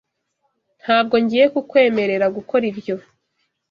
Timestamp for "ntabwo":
0.83-1.15